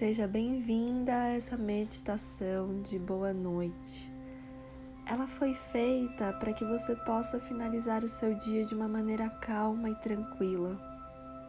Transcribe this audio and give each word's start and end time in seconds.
Seja 0.00 0.26
bem-vinda 0.26 1.12
a 1.14 1.28
essa 1.28 1.58
meditação 1.58 2.80
de 2.80 2.98
boa 2.98 3.34
noite. 3.34 4.10
Ela 5.04 5.28
foi 5.28 5.52
feita 5.52 6.32
para 6.40 6.54
que 6.54 6.64
você 6.64 6.96
possa 6.96 7.38
finalizar 7.38 8.02
o 8.02 8.08
seu 8.08 8.32
dia 8.32 8.64
de 8.64 8.74
uma 8.74 8.88
maneira 8.88 9.28
calma 9.42 9.90
e 9.90 9.94
tranquila, 9.96 10.80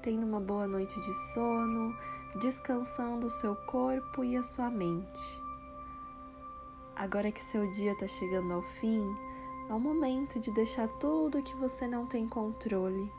tendo 0.01 0.25
uma 0.25 0.41
boa 0.41 0.67
noite 0.67 0.99
de 0.99 1.13
sono, 1.33 1.95
descansando 2.41 3.27
o 3.27 3.29
seu 3.29 3.55
corpo 3.55 4.21
e 4.21 4.35
a 4.35 4.43
sua 4.43 4.69
mente. 4.69 5.41
Agora 6.93 7.31
que 7.31 7.39
seu 7.39 7.71
dia 7.71 7.93
está 7.93 8.05
chegando 8.05 8.53
ao 8.53 8.61
fim, 8.61 9.15
é 9.69 9.73
o 9.73 9.79
momento 9.79 10.41
de 10.41 10.53
deixar 10.53 10.89
tudo 10.99 11.41
que 11.41 11.55
você 11.55 11.87
não 11.87 12.05
tem 12.05 12.27
controle. 12.27 13.09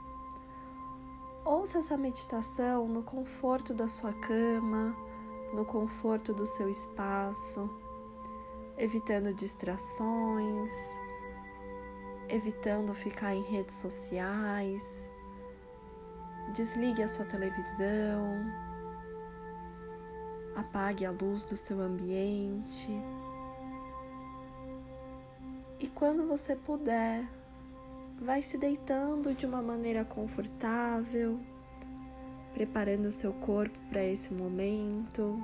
Ouça 1.43 1.79
essa 1.79 1.96
meditação 1.96 2.86
no 2.86 3.03
conforto 3.03 3.72
da 3.72 3.89
sua 3.89 4.12
cama 4.12 4.94
no 5.52 5.64
conforto 5.64 6.32
do 6.32 6.46
seu 6.46 6.68
espaço, 6.68 7.68
evitando 8.79 9.34
distrações, 9.34 10.72
evitando 12.29 12.94
ficar 12.94 13.34
em 13.34 13.43
redes 13.43 13.74
sociais. 13.76 15.10
Desligue 16.54 17.02
a 17.02 17.08
sua 17.08 17.24
televisão, 17.24 18.44
apague 20.57 21.04
a 21.04 21.10
luz 21.10 21.44
do 21.44 21.57
seu 21.57 21.80
ambiente. 21.80 22.90
E 25.79 25.88
quando 25.88 26.26
você 26.26 26.57
puder, 26.57 27.26
vai 28.18 28.40
se 28.40 28.57
deitando 28.57 29.34
de 29.34 29.46
uma 29.46 29.60
maneira 29.60 30.04
confortável 30.04 31.40
preparando 32.53 33.06
o 33.06 33.12
seu 33.12 33.33
corpo 33.33 33.78
para 33.89 34.03
esse 34.05 34.33
momento. 34.33 35.42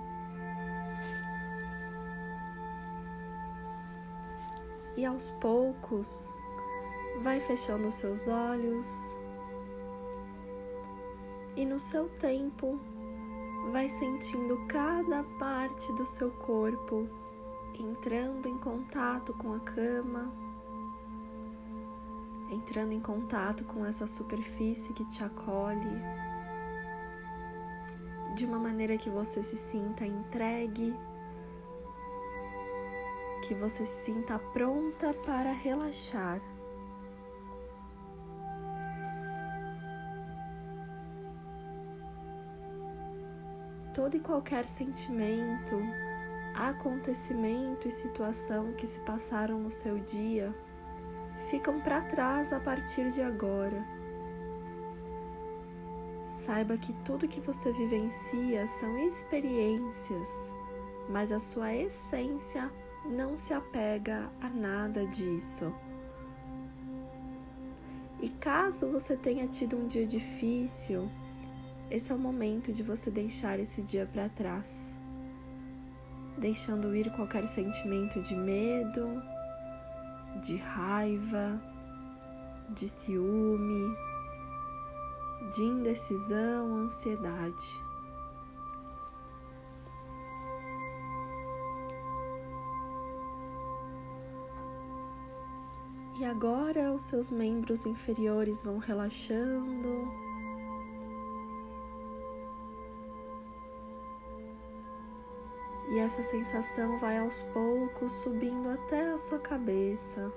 E 4.97 5.05
aos 5.05 5.31
poucos, 5.41 6.33
vai 7.23 7.41
fechando 7.41 7.89
os 7.89 7.95
seus 7.95 8.29
olhos 8.29 9.17
e 11.57 11.65
no 11.65 11.81
seu 11.81 12.09
tempo, 12.09 12.81
vai 13.73 13.89
sentindo 13.89 14.57
cada 14.69 15.25
parte 15.41 15.93
do 15.95 16.07
seu 16.07 16.31
corpo 16.31 17.09
entrando 17.79 18.47
em 18.47 18.57
contato 18.59 19.35
com 19.35 19.53
a 19.53 19.61
cama, 19.61 20.33
entrando 22.51 22.93
em 22.93 23.01
contato 23.01 23.65
com 23.65 23.85
essa 23.85 24.07
superfície 24.07 24.93
que 24.93 25.05
te 25.07 25.23
acolhe 25.25 26.28
de 28.39 28.47
uma 28.47 28.59
maneira 28.59 28.97
que 28.97 29.11
você 29.11 29.43
se 29.43 29.57
sinta 29.57 30.07
entregue, 30.07 30.95
que 33.45 33.53
você 33.53 33.85
se 33.85 34.05
sinta 34.05 34.39
pronta 34.39 35.13
para 35.27 35.51
relaxar. 35.51 36.41
Todo 43.93 44.17
e 44.17 44.21
qualquer 44.21 44.67
sentimento, 44.67 45.75
acontecimento 46.55 47.89
e 47.89 47.91
situação 47.91 48.73
que 48.75 48.87
se 48.87 49.01
passaram 49.01 49.59
no 49.59 49.73
seu 49.73 49.99
dia 49.99 50.55
ficam 51.51 51.81
para 51.81 52.03
trás 52.03 52.53
a 52.53 52.61
partir 52.61 53.11
de 53.11 53.21
agora 53.21 53.98
Saiba 56.49 56.79
que 56.79 56.95
tudo 57.05 57.29
que 57.29 57.41
você 57.41 57.71
vivencia 57.73 58.67
são 58.67 58.97
experiências, 59.07 60.31
mas 61.07 61.31
a 61.31 61.39
sua 61.39 61.75
essência 61.75 62.73
não 63.05 63.37
se 63.37 63.53
apega 63.53 64.31
a 64.41 64.49
nada 64.49 65.07
disso. 65.09 65.71
E 68.23 68.31
caso 68.31 68.91
você 68.91 69.15
tenha 69.15 69.47
tido 69.47 69.77
um 69.77 69.87
dia 69.87 70.07
difícil, 70.07 71.11
esse 71.91 72.11
é 72.11 72.15
o 72.15 72.19
momento 72.19 72.73
de 72.73 72.83
você 72.83 73.11
deixar 73.11 73.61
esse 73.61 73.83
dia 73.83 74.09
para 74.11 74.31
trás, 74.31 74.91
deixando 76.39 76.97
ir 76.97 77.15
qualquer 77.15 77.47
sentimento 77.47 78.23
de 78.23 78.35
medo, 78.35 79.23
de 80.41 80.57
raiva, 80.57 81.61
de 82.71 82.89
ciúme, 82.89 84.08
de 85.51 85.65
indecisão, 85.65 86.77
ansiedade. 86.77 87.89
E 96.19 96.25
agora 96.25 96.93
os 96.93 97.03
seus 97.03 97.31
membros 97.31 97.87
inferiores 97.87 98.61
vão 98.63 98.79
relaxando. 98.79 99.89
E 105.91 105.99
essa 106.01 106.23
sensação 106.23 106.99
vai 106.99 107.19
aos 107.19 107.43
poucos 107.55 108.11
subindo 108.13 108.69
até 108.69 109.13
a 109.13 109.19
sua 109.19 109.39
cabeça. 109.39 110.33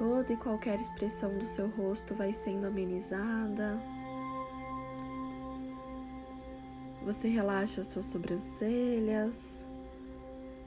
Toda 0.00 0.32
e 0.32 0.36
qualquer 0.38 0.80
expressão 0.80 1.36
do 1.36 1.44
seu 1.44 1.68
rosto 1.68 2.14
vai 2.14 2.32
sendo 2.32 2.66
amenizada. 2.66 3.78
Você 7.04 7.28
relaxa 7.28 7.84
suas 7.84 8.06
sobrancelhas, 8.06 9.66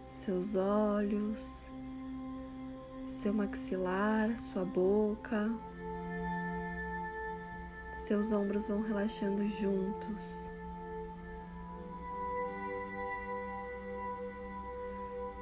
seus 0.08 0.56
olhos, 0.56 1.74
seu 3.08 3.34
maxilar, 3.34 4.38
sua 4.38 4.64
boca. 4.64 5.52
Seus 8.06 8.32
ombros 8.32 8.68
vão 8.68 8.84
relaxando 8.84 9.48
juntos. 9.48 10.52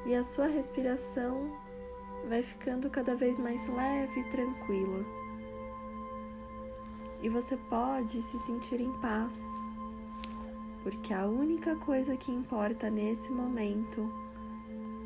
E 0.06 0.16
a 0.16 0.23
sua 0.23 0.47
respiração 0.47 1.52
vai 2.28 2.42
ficando 2.42 2.90
cada 2.90 3.16
vez 3.16 3.38
mais 3.40 3.68
leve 3.68 4.22
e 4.22 4.24
tranquila. 4.26 5.06
E 7.22 7.30
você 7.30 7.56
pode 7.56 8.22
se 8.22 8.38
sentir 8.40 8.82
em 8.82 8.92
paz, 9.00 9.46
porque 10.84 11.14
a 11.14 11.26
única 11.26 11.76
coisa 11.76 12.18
que 12.18 12.32
importa 12.32 12.90
nesse 12.90 13.32
momento 13.32 14.12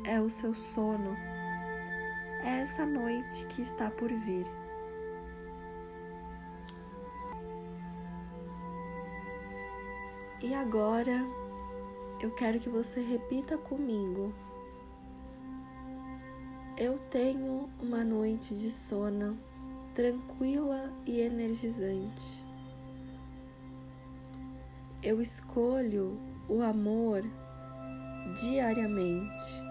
é 0.04 0.20
o 0.20 0.30
seu 0.30 0.54
sono, 0.54 1.14
é 2.42 2.60
essa 2.60 2.86
noite 2.86 3.44
que 3.46 3.60
está 3.60 3.90
por 3.90 4.08
vir. 4.08 4.46
E 10.42 10.54
agora 10.54 11.26
eu 12.20 12.30
quero 12.30 12.60
que 12.60 12.68
você 12.68 13.00
repita 13.00 13.58
comigo 13.58 14.32
eu 16.78 16.98
tenho 17.10 17.70
uma 17.80 18.04
noite 18.04 18.54
de 18.54 18.70
sono 18.70 19.38
tranquila 19.94 20.92
e 21.06 21.20
energizante. 21.20 22.44
Eu 25.02 25.22
escolho 25.22 26.20
o 26.50 26.60
amor 26.60 27.22
diariamente. 28.38 29.62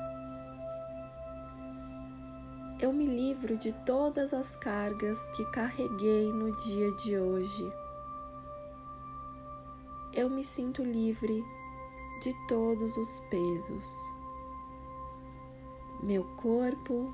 Eu 2.81 2.91
me 2.91 3.05
livro 3.05 3.55
de 3.55 3.71
todas 3.85 4.33
as 4.33 4.55
cargas 4.55 5.19
que 5.35 5.45
carreguei 5.51 6.25
no 6.33 6.57
dia 6.57 6.91
de 7.03 7.17
hoje. 7.19 7.71
Eu 10.11 10.27
me 10.27 10.43
sinto 10.43 10.83
livre 10.83 11.43
de 12.23 12.33
todos 12.47 12.97
os 12.97 13.19
pesos. 13.29 14.15
Meu 16.05 16.23
corpo, 16.37 17.11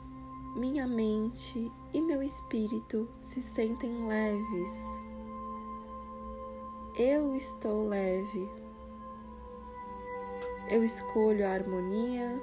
minha 0.54 0.86
mente 0.86 1.72
e 1.94 2.02
meu 2.02 2.22
espírito 2.22 3.08
se 3.20 3.42
sentem 3.42 4.06
leves. 4.06 4.86
Eu 7.00 7.34
estou 7.34 7.88
leve. 7.88 8.50
Eu 10.70 10.84
escolho 10.84 11.48
a 11.48 11.52
harmonia, 11.52 12.38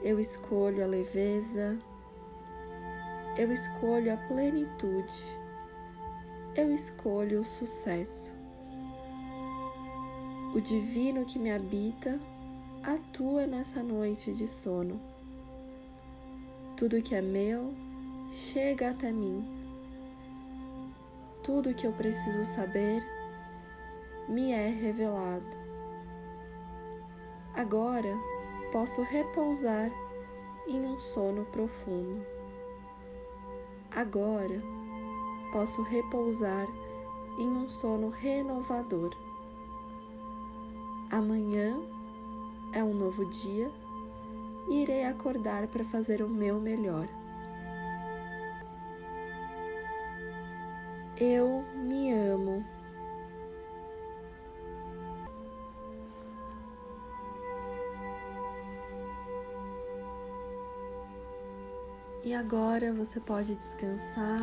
eu 0.00 0.18
escolho 0.18 0.82
a 0.82 0.86
leveza, 0.86 1.78
eu 3.36 3.52
escolho 3.52 4.14
a 4.14 4.16
plenitude, 4.16 5.36
eu 6.56 6.74
escolho 6.74 7.40
o 7.40 7.44
sucesso. 7.44 8.34
O 10.54 10.60
divino 10.62 11.26
que 11.26 11.38
me 11.38 11.52
habita 11.52 12.18
atua 12.82 13.46
nessa 13.46 13.82
noite 13.82 14.32
de 14.32 14.46
sono. 14.46 15.00
Tudo 16.76 17.02
que 17.02 17.14
é 17.14 17.22
meu 17.22 17.74
chega 18.30 18.90
até 18.90 19.12
mim. 19.12 19.44
tudo 21.42 21.74
que 21.74 21.86
eu 21.86 21.92
preciso 21.92 22.44
saber 22.44 23.02
me 24.28 24.52
é 24.52 24.68
revelado. 24.68 25.44
Agora 27.54 28.16
posso 28.70 29.02
repousar 29.02 29.90
em 30.68 30.80
um 30.80 30.98
sono 31.00 31.44
profundo. 31.46 32.24
Agora 33.90 34.62
posso 35.52 35.82
repousar 35.82 36.66
em 37.38 37.48
um 37.48 37.68
sono 37.68 38.08
renovador. 38.08 39.10
Amanhã 41.10 41.76
é 42.72 42.82
um 42.82 42.94
novo 42.94 43.24
dia 43.24 43.70
e 44.68 44.82
irei 44.82 45.04
acordar 45.04 45.66
para 45.68 45.84
fazer 45.84 46.22
o 46.22 46.28
meu 46.28 46.60
melhor. 46.60 47.08
Eu 51.16 51.64
me 51.74 52.12
amo. 52.12 52.64
E 62.24 62.34
agora 62.34 62.92
você 62.92 63.20
pode 63.20 63.54
descansar. 63.54 64.42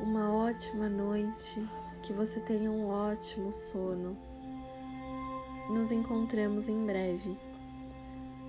Uma 0.00 0.32
ótima 0.32 0.88
noite, 0.88 1.68
que 2.02 2.12
você 2.12 2.40
tenha 2.40 2.70
um 2.70 2.88
ótimo 2.88 3.52
sono. 3.52 4.27
Nos 5.68 5.92
encontramos 5.92 6.68
em 6.68 6.86
breve. 6.86 7.36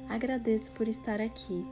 Agradeço 0.08 0.72
por 0.72 0.88
estar 0.88 1.20
aqui. 1.20 1.68